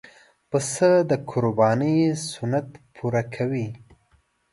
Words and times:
پسه 0.49 0.91
د 1.09 1.11
قربانۍ 1.29 1.95
سنت 2.31 2.67
پوره 2.95 3.23
کوي. 3.35 3.67